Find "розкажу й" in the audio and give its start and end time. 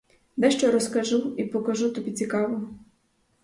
0.71-1.43